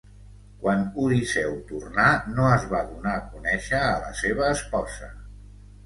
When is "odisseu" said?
1.03-1.51